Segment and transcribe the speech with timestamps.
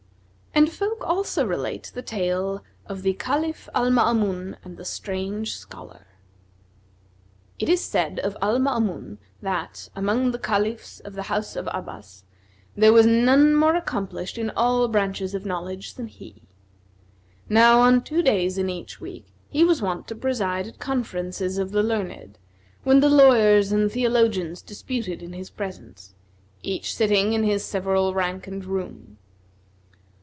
[0.53, 6.05] And folk also relate the tale of the CALIPH AL MAAMUN AND THE STRANGE SCHOLAR.
[7.57, 12.25] It is said of Al Maamun that, among the Caliphs of the house of Abbas,
[12.75, 16.41] there was none more accomplished in all branches of knowledge than he.
[17.47, 21.71] Now on two days in each week, he was wont to preside at conferences of
[21.71, 22.37] the learned,
[22.83, 26.13] when the lawyers and theologians disputed in his presence,
[26.61, 29.17] each sitting in his several rank and room.